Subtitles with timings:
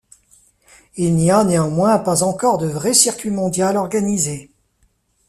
[0.97, 4.49] Il n'y a néanmoins pas encore de vrai circuit mondial organisé.